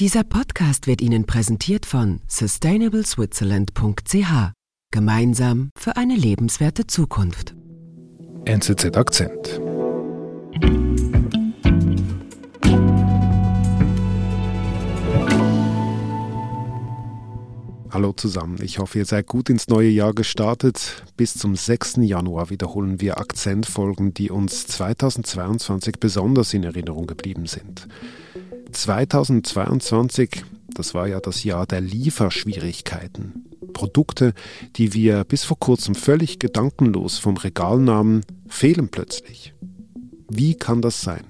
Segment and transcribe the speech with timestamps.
[0.00, 4.52] Dieser Podcast wird Ihnen präsentiert von sustainableswitzerland.ch.
[4.90, 7.54] Gemeinsam für eine lebenswerte Zukunft.
[8.44, 9.60] NZZ Akzent.
[17.92, 21.04] Hallo zusammen, ich hoffe, ihr seid gut ins neue Jahr gestartet.
[21.16, 21.98] Bis zum 6.
[21.98, 27.86] Januar wiederholen wir Akzentfolgen, die uns 2022 besonders in Erinnerung geblieben sind.
[28.74, 33.44] 2022, das war ja das Jahr der Lieferschwierigkeiten.
[33.72, 34.34] Produkte,
[34.76, 39.54] die wir bis vor kurzem völlig gedankenlos vom Regal nahmen, fehlen plötzlich.
[40.28, 41.24] Wie kann das sein?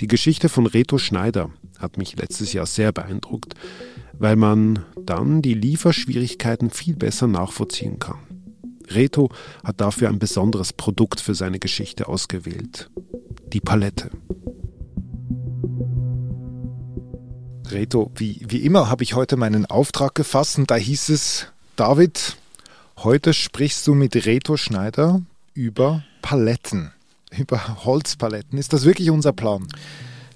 [0.00, 3.54] Die Geschichte von Reto Schneider hat mich letztes Jahr sehr beeindruckt,
[4.12, 8.18] weil man dann die Lieferschwierigkeiten viel besser nachvollziehen kann.
[8.88, 9.30] Reto
[9.64, 12.90] hat dafür ein besonderes Produkt für seine Geschichte ausgewählt.
[13.52, 14.10] Die Palette.
[17.70, 21.46] Reto, wie, wie immer habe ich heute meinen Auftrag gefasst und da hieß es,
[21.76, 22.36] David,
[22.98, 25.22] heute sprichst du mit Reto Schneider
[25.54, 26.92] über Paletten,
[27.38, 28.58] über Holzpaletten.
[28.58, 29.66] Ist das wirklich unser Plan?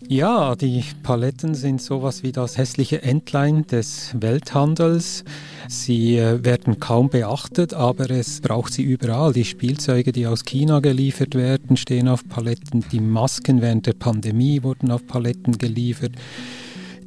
[0.09, 5.25] Ja, die Paletten sind sowas wie das hässliche Entlein des Welthandels.
[5.69, 9.33] Sie äh, werden kaum beachtet, aber es braucht sie überall.
[9.33, 12.85] Die Spielzeuge, die aus China geliefert werden, stehen auf Paletten.
[12.91, 16.13] Die Masken während der Pandemie wurden auf Paletten geliefert.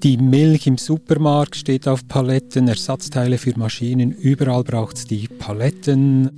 [0.03, 6.23] Die Milch im Supermarkt steht auf Paletten, Ersatzteile für Maschinen, überall braucht es die Paletten.
[6.23, 6.29] Mhm.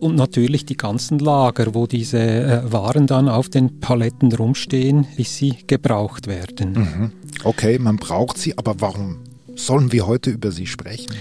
[0.00, 5.36] Und natürlich die ganzen Lager, wo diese äh, Waren dann auf den Paletten rumstehen, bis
[5.36, 6.72] sie gebraucht werden.
[6.72, 7.12] Mhm.
[7.42, 9.20] Okay, man braucht sie, aber warum
[9.54, 11.14] sollen wir heute über sie sprechen?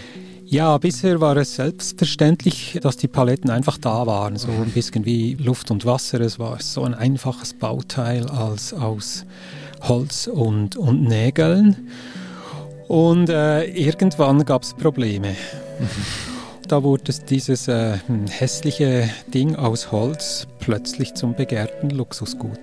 [0.46, 5.34] Ja, bisher war es selbstverständlich, dass die Paletten einfach da waren, so ein bisschen wie
[5.34, 6.22] Luft und Wasser.
[6.22, 9.26] Es war so ein einfaches Bauteil als aus
[9.84, 11.90] Holz und, und Nägeln.
[12.88, 15.36] Und äh, irgendwann gab es Probleme.
[16.68, 17.98] Da wurde dieses äh,
[18.30, 22.58] hässliche Ding aus Holz plötzlich zum begehrten Luxusgut.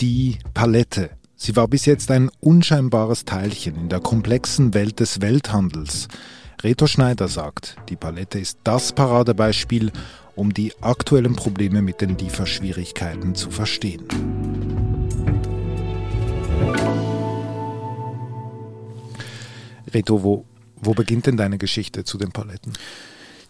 [0.00, 1.10] Die Palette.
[1.36, 6.08] Sie war bis jetzt ein unscheinbares Teilchen in der komplexen Welt des Welthandels.
[6.62, 9.92] Reto Schneider sagt, die Palette ist das Paradebeispiel,
[10.36, 14.04] um die aktuellen Probleme mit den Lieferschwierigkeiten zu verstehen.
[19.92, 20.44] Reto, wo,
[20.76, 22.72] wo beginnt denn deine Geschichte zu den Paletten?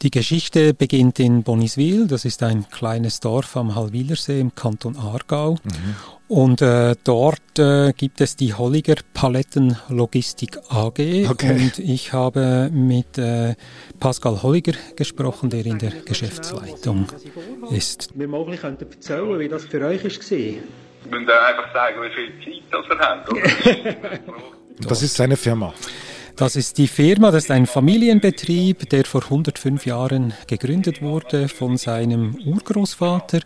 [0.05, 5.53] Die Geschichte beginnt in Boniswil, das ist ein kleines Dorf am Halwilersee im Kanton Aargau.
[5.53, 5.97] Mhm.
[6.29, 11.31] Und äh, dort äh, gibt es die Holliger Palettenlogistik AG.
[11.31, 11.53] Okay.
[11.53, 13.55] Und ich habe mit äh,
[13.99, 17.07] Pascal Holliger gesprochen, der in der Geschäftsleitung
[17.71, 18.11] ist.
[18.15, 20.11] Wir möglich könnten erzählen, wie das für euch war.
[20.11, 20.59] Wir
[21.09, 24.21] müssen einfach sagen, wie viel Zeit wir haben.
[24.87, 25.73] das ist seine Firma.
[26.37, 31.77] Das ist die Firma, das ist ein Familienbetrieb, der vor 105 Jahren gegründet wurde von
[31.77, 33.41] seinem Urgroßvater.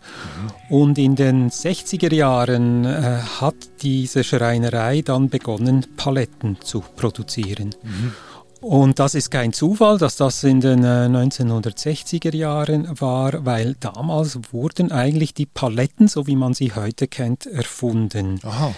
[0.71, 7.75] Und in den 60er Jahren äh, hat diese Schreinerei dann begonnen, Paletten zu produzieren.
[7.83, 8.13] Mhm.
[8.61, 14.39] Und das ist kein Zufall, dass das in den 1960er äh, Jahren war, weil damals
[14.51, 18.41] wurden eigentlich die Paletten, so wie man sie heute kennt, erfunden.
[18.43, 18.75] Aha.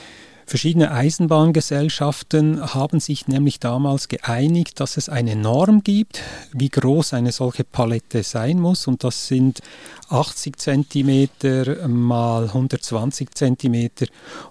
[0.51, 6.23] Verschiedene Eisenbahngesellschaften haben sich nämlich damals geeinigt, dass es eine Norm gibt,
[6.53, 8.89] wie groß eine solche Palette sein muss.
[8.89, 9.61] Und das sind
[10.09, 11.29] 80 cm
[11.87, 13.91] mal 120 cm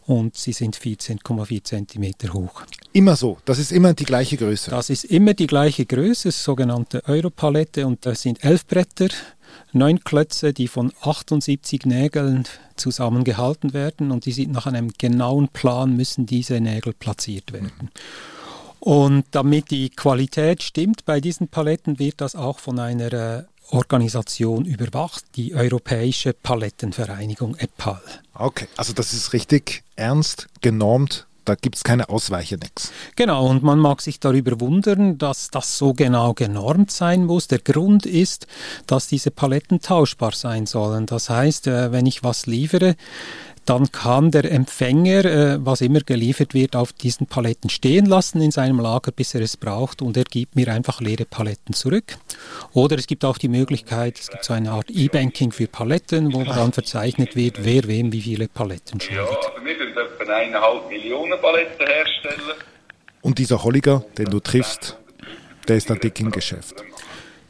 [0.05, 2.61] und sie sind 14,4 cm hoch.
[2.93, 4.71] Immer so, das ist immer die gleiche Größe.
[4.71, 9.09] Das ist immer die gleiche Größe, sogenannte Europalette und das sind elf Bretter
[9.71, 12.45] neun Klötze, die von 78 Nägeln
[12.75, 17.91] zusammengehalten werden und die sind nach einem genauen Plan müssen diese Nägel platziert werden.
[18.79, 24.65] Und damit die Qualität stimmt bei diesen Paletten, wird das auch von einer äh, Organisation
[24.65, 28.01] überwacht, die Europäische Palettenvereinigung EPAL.
[28.33, 32.91] Okay, also das ist richtig ernst genormt da gibt es keine Ausweiche, nichts.
[33.15, 37.47] Genau, und man mag sich darüber wundern, dass das so genau genormt sein muss.
[37.47, 38.47] Der Grund ist,
[38.87, 41.05] dass diese Paletten tauschbar sein sollen.
[41.05, 42.95] Das heißt, äh, wenn ich was liefere,
[43.69, 48.49] dann kann der Empfänger, äh, was immer geliefert wird, auf diesen Paletten stehen lassen in
[48.49, 52.17] seinem Lager, bis er es braucht und er gibt mir einfach leere Paletten zurück.
[52.73, 56.43] Oder es gibt auch die Möglichkeit, es gibt so eine Art E-Banking für Paletten, wo
[56.43, 59.37] dann verzeichnet wird, wer wem wie viele Paletten schuldet.
[59.99, 62.57] Etwa eineinhalb Millionen Paletten herstellen.
[63.21, 64.97] Und dieser Holliger, den du triffst,
[65.67, 66.83] der ist dann dick im Geschäft.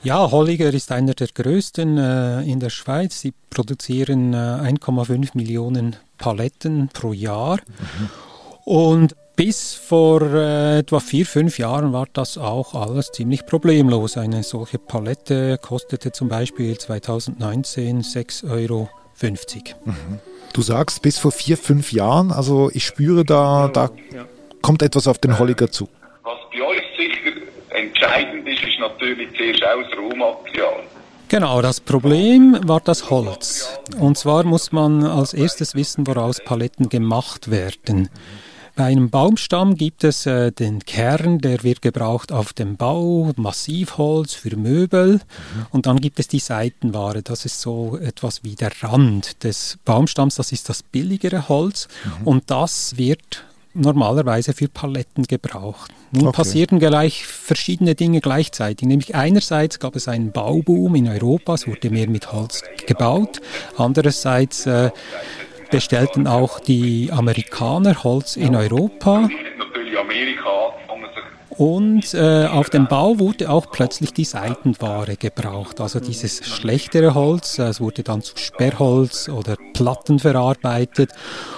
[0.02, 3.20] Ja, Holliger ist einer der größten äh, in der Schweiz.
[3.20, 7.58] Sie produzieren äh, 1,5 Millionen Paletten pro Jahr.
[7.58, 8.10] Mhm.
[8.64, 14.18] Und bis vor äh, etwa vier, fünf Jahren war das auch alles ziemlich problemlos.
[14.18, 18.90] Eine solche Palette kostete zum Beispiel 2019 6,50 Euro.
[19.22, 20.20] Mhm.
[20.54, 23.92] Du sagst bis vor vier, fünf Jahren, also ich spüre da, da
[24.62, 25.88] kommt etwas auf den Holliger zu.
[26.24, 30.84] Was bei uns sicher entscheidend ist, ist natürlich zuerst auch das Rohmaterial.
[31.30, 33.80] Genau, das Problem war das Holz.
[34.00, 38.10] Und zwar muss man als erstes wissen, woraus Paletten gemacht werden.
[38.80, 44.36] Bei einem Baumstamm gibt es äh, den Kern, der wird gebraucht auf dem Bau, Massivholz
[44.36, 45.66] für Möbel mhm.
[45.72, 50.36] und dann gibt es die Seitenware, das ist so etwas wie der Rand des Baumstamms,
[50.36, 52.28] das ist das billigere Holz mhm.
[52.28, 53.44] und das wird
[53.74, 55.92] normalerweise für Paletten gebraucht.
[56.12, 56.38] Nun okay.
[56.38, 58.88] passierten gleich verschiedene Dinge gleichzeitig.
[58.88, 63.42] Nämlich einerseits gab es einen Bauboom in Europa, es wurde mehr mit Holz gebaut.
[63.76, 64.90] Andererseits äh,
[65.70, 69.30] bestellten auch die Amerikaner Holz in Europa.
[71.60, 75.82] Und äh, auf dem Bau wurde auch plötzlich die Seitenware gebraucht.
[75.82, 81.12] Also dieses schlechtere Holz, äh, es wurde dann zu Sperrholz oder Platten verarbeitet.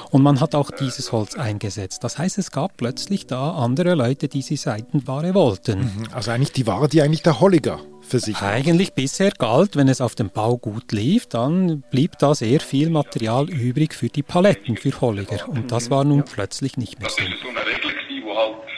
[0.09, 2.03] Und man hat auch dieses Holz eingesetzt.
[2.03, 5.81] Das heißt, es gab plötzlich da andere Leute, die diese Seitenware wollten.
[5.81, 6.07] Mhm.
[6.11, 8.41] Also eigentlich die Ware, die eigentlich der Holliger für sich.
[8.41, 12.89] Eigentlich bisher galt, wenn es auf dem Bau gut lief, dann blieb da sehr viel
[12.89, 15.47] Material übrig für die Paletten, für Holliger.
[15.47, 17.17] Und das war nun plötzlich nicht mehr so.
[17.17, 18.70] Das war so eine Regel, die halt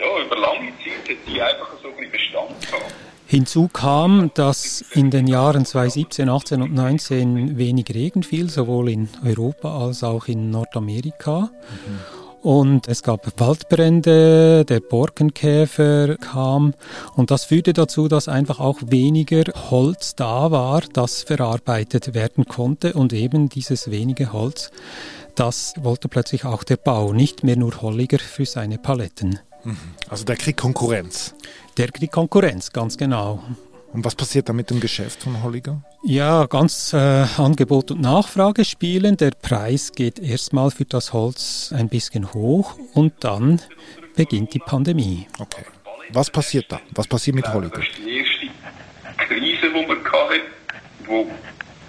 [0.00, 2.92] ja, über lange Zeit die einfach so ein Bestand haben.
[3.26, 9.08] Hinzu kam, dass in den Jahren 2017, 18 und 19 wenig Regen fiel, sowohl in
[9.24, 11.50] Europa als auch in Nordamerika.
[11.52, 12.20] Mhm.
[12.42, 16.72] Und es gab Waldbrände, der Borkenkäfer kam
[17.14, 22.94] und das führte dazu, dass einfach auch weniger Holz da war, das verarbeitet werden konnte
[22.94, 24.70] und eben dieses wenige Holz,
[25.34, 29.38] das wollte plötzlich auch der Bau, nicht mehr nur Holliger für seine Paletten.
[30.08, 31.34] Also der kriegt Konkurrenz.
[31.76, 33.42] Der kriegt Konkurrenz, ganz genau.
[33.92, 35.82] Und was passiert da mit dem Geschäft von Holliger?
[36.04, 39.16] Ja, ganz äh, Angebot und Nachfrage spielen.
[39.16, 43.60] Der Preis geht erstmal für das Holz ein bisschen hoch und dann
[44.14, 45.26] beginnt die Pandemie.
[45.38, 45.64] Okay.
[46.12, 46.80] Was passiert da?
[46.94, 47.78] Was passiert mit Holliger?
[47.78, 50.40] Das ist die erste Krise, die wir hatten,
[51.06, 51.26] wo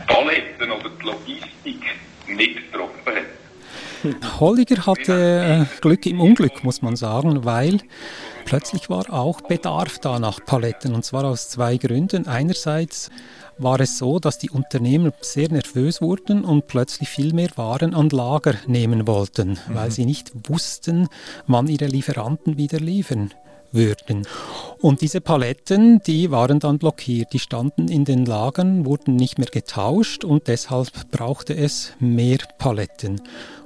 [0.07, 1.81] Paletten oder die Logistik
[2.27, 3.40] nicht getroffen hat.
[4.39, 7.80] Holliger hatte äh, Glück im Unglück, muss man sagen, weil
[8.45, 12.27] plötzlich war auch Bedarf da nach Paletten und zwar aus zwei Gründen.
[12.27, 13.09] Einerseits
[13.57, 18.09] war es so, dass die Unternehmer sehr nervös wurden und plötzlich viel mehr Waren an
[18.09, 19.57] Lager nehmen wollten, mhm.
[19.74, 21.07] weil sie nicht wussten,
[21.47, 23.31] wann ihre Lieferanten wieder liefern
[23.71, 24.27] würden.
[24.80, 29.47] Und diese Paletten, die waren dann blockiert, die standen in den Lagern, wurden nicht mehr
[29.47, 33.21] getauscht und deshalb brauchte es mehr Paletten.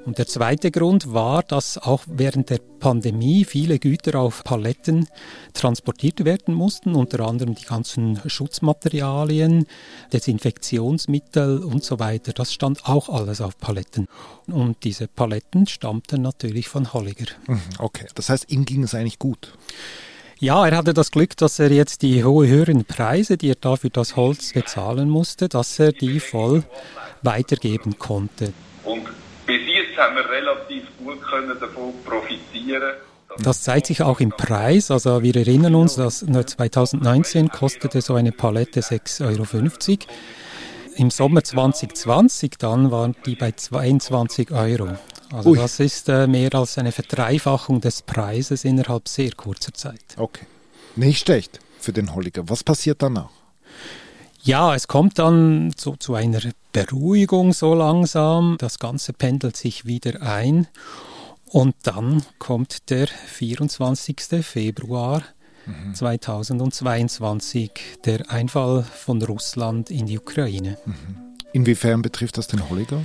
[0.06, 5.08] Und der zweite Grund war, dass auch während der Pandemie viele Güter auf Paletten
[5.54, 9.66] transportiert werden mussten, unter anderem die ganzen Schutzmaterialien,
[10.14, 12.34] Desinfektionsmittel und so weiter.
[12.34, 14.08] Das stand auch alles auf Paletten.
[14.46, 17.26] Und diese Paletten stammten natürlich von Holliger.
[17.48, 19.54] Mhm, okay, das heißt, ihm ging es eigentlich gut.
[20.38, 23.78] Ja, er hatte das Glück, dass er jetzt die hohe höheren Preise, die er da
[23.78, 26.64] für das Holz bezahlen musste, dass er die voll
[27.24, 28.54] weitergeben konnte.
[28.84, 29.08] Und
[29.96, 32.94] jetzt haben wir relativ gut können davon profitieren.
[33.40, 34.92] Das zeigt sich auch im Preis.
[34.92, 40.00] Also wir erinnern uns, dass 2019 kostete so eine Palette 6,50 Euro.
[40.98, 44.90] Im Sommer 2020 dann waren die bei 22 Euro.
[45.34, 45.58] Also Ui.
[45.58, 50.16] das ist äh, mehr als eine Verdreifachung des Preises innerhalb sehr kurzer Zeit.
[50.16, 50.46] Okay.
[50.96, 52.48] Nicht schlecht für den Holliger.
[52.48, 53.32] Was passiert danach?
[54.46, 56.40] Ja, es kommt dann so zu einer
[56.72, 58.58] Beruhigung so langsam.
[58.60, 60.68] Das Ganze pendelt sich wieder ein.
[61.48, 64.46] Und dann kommt der 24.
[64.46, 65.24] Februar
[65.66, 65.96] mhm.
[65.96, 67.72] 2022,
[68.06, 70.78] der Einfall von Russland in die Ukraine.
[70.86, 71.18] Mhm.
[71.54, 73.02] Inwiefern betrifft das den Holliger?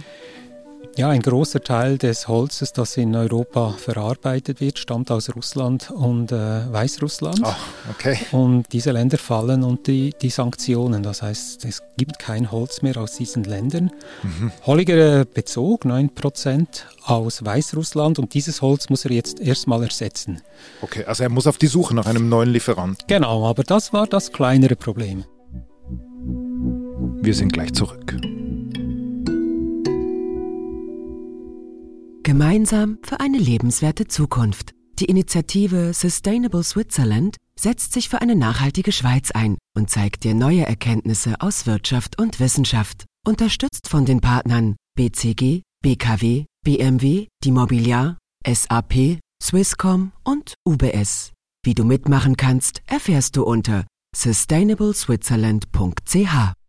[0.96, 6.32] Ja, ein großer Teil des Holzes, das in Europa verarbeitet wird, stammt aus Russland und
[6.32, 7.40] äh, Weißrussland.
[7.44, 7.54] Oh,
[7.90, 8.18] okay.
[8.32, 11.02] Und diese Länder fallen unter die, die, Sanktionen.
[11.02, 13.90] Das heißt, es gibt kein Holz mehr aus diesen Ländern.
[14.22, 14.52] Mhm.
[14.66, 16.66] Holliger bezog 9%
[17.04, 20.42] aus Weißrussland und dieses Holz muss er jetzt erstmal ersetzen.
[20.82, 23.06] Okay, also er muss auf die Suche nach einem neuen Lieferanten.
[23.06, 25.25] Genau, aber das war das kleinere Problem.
[27.22, 28.16] Wir sind gleich zurück.
[32.30, 34.72] Gemeinsam für eine lebenswerte Zukunft.
[35.00, 40.64] Die Initiative Sustainable Switzerland setzt sich für eine nachhaltige Schweiz ein und zeigt dir neue
[40.64, 43.06] Erkenntnisse aus Wirtschaft und Wissenschaft.
[43.26, 51.32] Unterstützt von den Partnern BCG, BKW, BMW, die Mobiliar, SAP, Swisscom und UBS.
[51.64, 56.60] Wie du mitmachen kannst, erfährst du unter sustainableswitzerland.ch.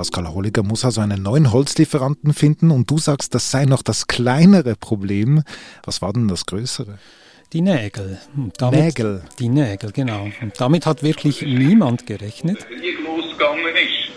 [0.00, 4.06] Pascal Holliger muss also einen neuen Holzlieferanten finden und du sagst, das sei noch das
[4.06, 5.42] kleinere Problem.
[5.84, 6.98] Was war denn das größere?
[7.52, 8.18] Die Nägel.
[8.56, 9.22] Damit, Nägel.
[9.38, 10.26] Die Nägel, genau.
[10.40, 12.66] Und damit hat wirklich niemand gerechnet.
[12.66, 14.10] Krieg losgegangen ist,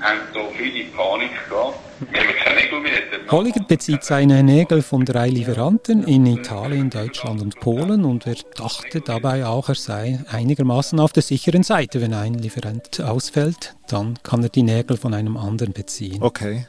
[0.00, 1.78] haben da viele Panik gehabt.
[2.10, 2.92] Wir haben keine Nägel mehr.
[3.30, 9.00] Holliger bezieht seine Nägel von drei Lieferanten in Italien, Deutschland und Polen und er dachte
[9.00, 12.00] dabei auch, er sei einigermaßen auf der sicheren Seite.
[12.00, 16.22] Wenn ein Lieferant ausfällt, dann kann er die Nägel von einem anderen beziehen.
[16.22, 16.66] Okay.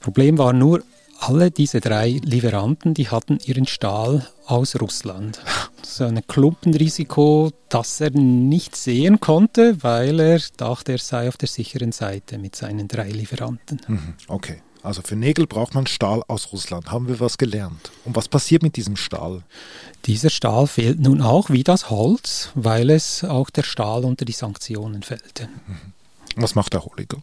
[0.00, 0.82] Problem war nur,
[1.28, 5.40] alle diese drei Lieferanten, die hatten ihren Stahl aus Russland.
[5.82, 11.48] So ein Klumpenrisiko, das er nicht sehen konnte, weil er dachte, er sei auf der
[11.48, 13.80] sicheren Seite mit seinen drei Lieferanten.
[13.86, 14.62] Mhm, okay.
[14.82, 16.90] Also für Nägel braucht man Stahl aus Russland.
[16.90, 17.90] Haben wir was gelernt?
[18.04, 19.42] Und was passiert mit diesem Stahl?
[20.04, 24.32] Dieser Stahl fehlt nun auch wie das Holz, weil es auch der Stahl unter die
[24.32, 25.48] Sanktionen fällt.
[25.66, 25.93] Mhm.
[26.36, 27.18] Was macht der Holiger?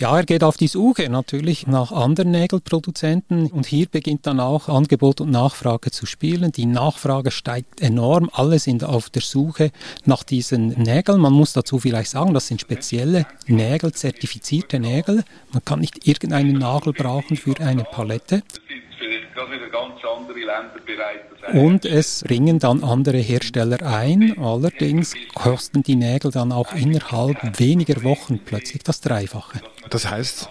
[0.00, 4.68] Ja, er geht auf die Suche natürlich nach anderen Nägelproduzenten und hier beginnt dann auch
[4.68, 6.52] Angebot und Nachfrage zu spielen.
[6.52, 8.30] Die Nachfrage steigt enorm.
[8.32, 9.72] Alle sind auf der Suche
[10.04, 11.20] nach diesen Nägeln.
[11.20, 15.24] Man muss dazu vielleicht sagen, das sind spezielle Nägel, zertifizierte Nägel.
[15.52, 18.44] Man kann nicht irgendeinen Nagel brauchen für eine Palette.
[21.52, 24.38] Und es bringen dann andere Hersteller ein.
[24.38, 29.60] Allerdings kosten die Nägel dann auch innerhalb weniger Wochen plötzlich das Dreifache.
[29.90, 30.48] Das heißt?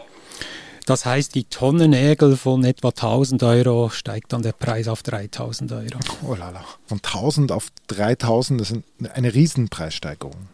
[0.86, 5.74] Das heißt, die Tonne Nägel von etwa 1000 Euro steigt dann der Preis auf 3000
[5.74, 6.00] Euro.
[6.26, 6.64] Oh lala.
[6.86, 10.48] Von 1000 auf 3000, das ist eine Riesenpreissteigerung.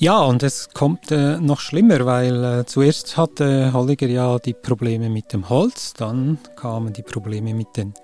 [0.00, 5.10] Ja, und es kommt äh, noch schlimmer, weil äh, zuerst hatte Holliger ja die Probleme
[5.10, 7.94] mit dem Holz, dann kamen die Probleme mit den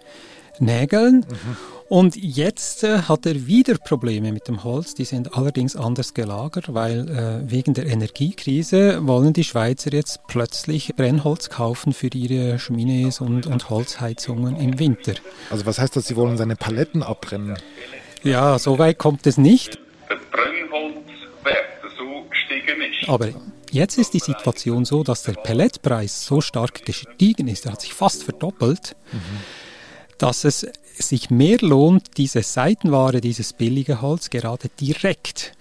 [0.59, 1.25] Nägeln.
[1.29, 1.57] Mhm.
[1.89, 4.95] Und jetzt äh, hat er wieder Probleme mit dem Holz.
[4.95, 10.97] Die sind allerdings anders gelagert, weil äh, wegen der Energiekrise wollen die Schweizer jetzt plötzlich
[10.97, 15.15] Brennholz kaufen für ihre Cheminées und, und Holzheizungen im Winter.
[15.49, 17.57] Also was heißt das, sie wollen seine Paletten abbrennen?
[18.25, 19.79] Ja, so weit kommt es nicht.
[23.07, 23.29] Aber
[23.71, 27.95] jetzt ist die Situation so, dass der Pelletpreis so stark gestiegen ist, er hat sich
[27.95, 28.97] fast verdoppelt.
[29.13, 29.19] Mhm
[30.19, 30.67] dass es
[30.97, 35.53] sich mehr lohnt, diese Seitenware, dieses billige Holz gerade direkt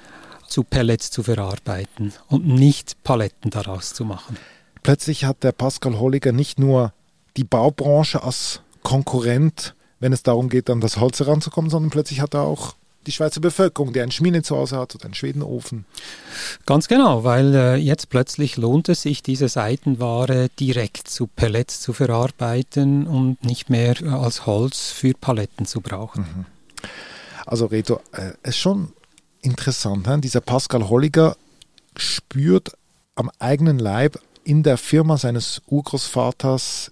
[0.48, 4.38] zu Pellets zu verarbeiten und nicht Paletten daraus zu machen.
[4.84, 6.94] Plötzlich hat der Pascal Holliger nicht nur
[7.38, 12.34] die Baubranche als Konkurrent, wenn es darum geht, an das Holz heranzukommen, sondern plötzlich hat
[12.36, 15.86] er auch die Schweizer Bevölkerung, die einen Schmiede zu Hause hat oder einen Schwedenofen.
[16.66, 21.94] Ganz genau, weil äh, jetzt plötzlich lohnt es sich, diese Seitenware direkt zu Pellets zu
[21.94, 26.22] verarbeiten und nicht mehr äh, als Holz für Paletten zu brauchen.
[26.22, 26.46] Mhm.
[27.46, 28.94] Also Reto, äh, es ist schon
[29.42, 30.22] interessant, he?
[30.22, 31.36] dieser Pascal Holliger
[31.98, 32.72] spürt
[33.16, 36.92] am eigenen Leib in der Firma seines Urgroßvaters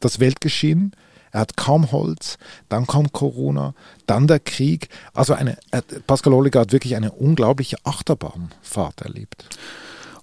[0.00, 0.94] das Weltgeschehen
[1.32, 3.74] er hat kaum Holz, dann kommt Corona,
[4.06, 4.88] dann der Krieg.
[5.14, 5.58] Also eine,
[6.06, 9.44] Pascal Oliger hat wirklich eine unglaubliche Achterbahnfahrt erlebt.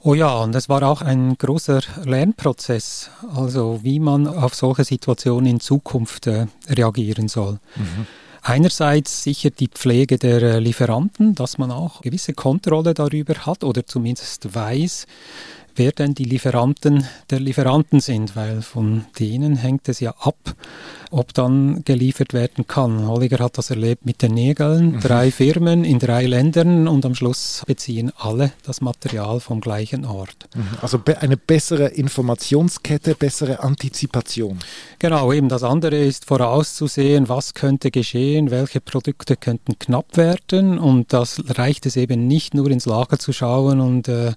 [0.02, 5.48] Oh ja, und es war auch ein großer Lernprozess, also wie man auf solche Situationen
[5.48, 7.60] in Zukunft äh, reagieren soll.
[7.76, 8.06] Mhm.
[8.44, 13.88] Einerseits sicher die Pflege der äh, Lieferanten, dass man auch gewisse Kontrolle darüber hat oder
[13.88, 15.08] zumindest weiß,
[15.76, 20.56] wer denn die Lieferanten der Lieferanten sind, weil von denen hängt es ja ab,
[21.12, 23.08] ob dann geliefert werden kann.
[23.08, 25.00] Holliger hat das erlebt mit den Nägeln, mhm.
[25.00, 30.36] drei Firmen in drei Ländern und am Schluss beziehen alle das Material vom gleichen Ort.
[30.56, 30.68] Mhm.
[30.82, 34.60] Also eine bessere Informationskette, bessere Antizipation.
[35.00, 41.14] Genau, eben das andere ist vorauszusehen, was könnte geschehen, welche Produkte könnten knapp werden und
[41.14, 44.34] das reicht es eben nicht nur ins Lager zu schauen und äh,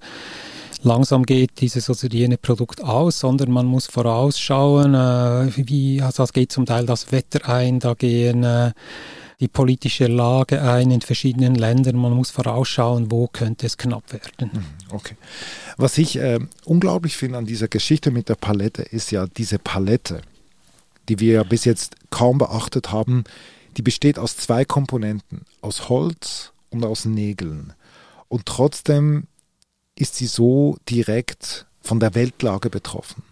[0.83, 6.33] langsam geht dieses oder jene Produkt aus, sondern man muss vorausschauen, äh, wie, also es
[6.33, 8.73] geht zum Teil das Wetter ein, da gehen äh,
[9.41, 11.97] die politische Lage ein in verschiedenen Ländern.
[11.97, 14.51] Man muss vorausschauen, wo könnte es knapp werden.
[14.53, 15.15] Mhm, okay.
[15.77, 20.23] Was ich äh, unglaublich finde an dieser Geschichte mit der Palette, ist ja diese Palette,
[21.09, 23.25] die wir ja bis jetzt kaum beachtet haben,
[23.77, 27.75] die besteht aus zwei Komponenten, aus Holz und aus Nägeln.
[28.29, 29.29] Und trotzdem
[29.99, 33.23] ist sie so direkt von der Weltlage betroffen?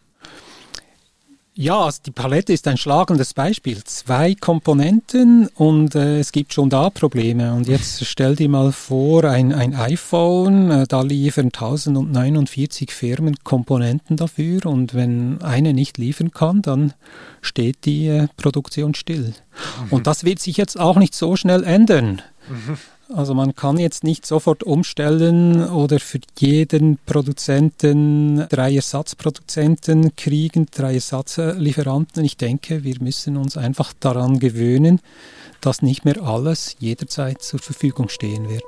[1.59, 3.83] Ja, also die Palette ist ein schlagendes Beispiel.
[3.85, 7.55] Zwei Komponenten und äh, es gibt schon da Probleme.
[7.55, 14.19] Und jetzt stell dir mal vor, ein, ein iPhone, äh, da liefern 1049 Firmen Komponenten
[14.19, 16.93] dafür und wenn eine nicht liefern kann, dann
[17.41, 19.33] steht die äh, Produktion still.
[19.33, 19.93] Mhm.
[19.93, 22.21] Und das wird sich jetzt auch nicht so schnell ändern.
[22.51, 22.77] Mhm.
[23.15, 30.95] Also man kann jetzt nicht sofort umstellen oder für jeden Produzenten drei Ersatzproduzenten kriegen, drei
[30.95, 32.25] Ersatzlieferanten.
[32.25, 35.01] Ich denke, wir müssen uns einfach daran gewöhnen,
[35.61, 38.65] dass nicht mehr alles jederzeit zur Verfügung stehen wird.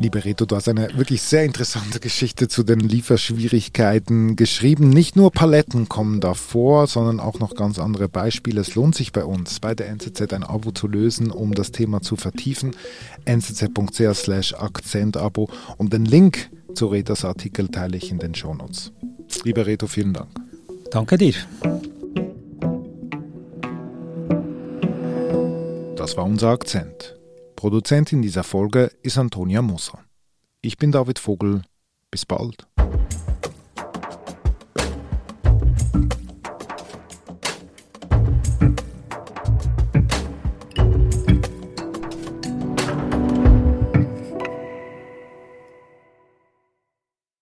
[0.00, 4.90] Liebe Reto, du hast eine wirklich sehr interessante Geschichte zu den Lieferschwierigkeiten geschrieben.
[4.90, 8.60] Nicht nur Paletten kommen davor, sondern auch noch ganz andere Beispiele.
[8.60, 12.00] Es lohnt sich bei uns, bei der NZZ ein Abo zu lösen, um das Thema
[12.00, 12.76] zu vertiefen.
[13.26, 18.92] nzz.ch slash Akzentabo und den Link zu Retos Artikel teile ich in den Shownotes.
[19.42, 20.28] Lieber Reto, vielen Dank.
[20.92, 21.34] Danke dir.
[25.96, 27.17] Das war unser Akzent.
[27.58, 29.98] Produzentin dieser Folge ist Antonia Moser.
[30.62, 31.62] Ich bin David Vogel.
[32.08, 32.68] Bis bald.